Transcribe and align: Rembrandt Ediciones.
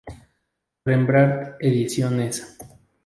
Rembrandt 0.83 1.57
Ediciones. 1.59 2.57